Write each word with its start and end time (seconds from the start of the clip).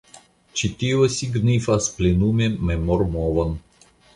Ĉi 0.61 0.69
tio 0.83 1.09
signifas 1.17 1.91
plenumi 1.99 2.49
memormovon. 2.71 3.57